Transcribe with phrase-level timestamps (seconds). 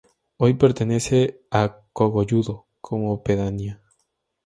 [0.37, 3.83] Hoy pertenece a Cogolludo como pedanía.